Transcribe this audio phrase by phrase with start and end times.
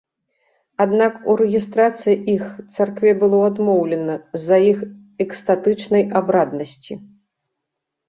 [0.85, 2.41] Аднак у рэгістрацыі іх
[2.75, 4.79] царкве было адмоўлена з-за іх
[5.29, 6.93] экстатычнай абраднасці.